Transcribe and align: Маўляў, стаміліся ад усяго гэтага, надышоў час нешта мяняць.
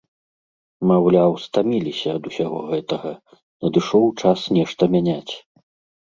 Маўляў, 0.91 1.31
стаміліся 1.47 2.09
ад 2.19 2.23
усяго 2.29 2.59
гэтага, 2.71 3.11
надышоў 3.67 4.05
час 4.23 4.39
нешта 4.57 4.89
мяняць. 4.97 5.33